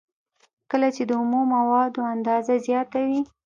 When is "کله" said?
0.71-0.87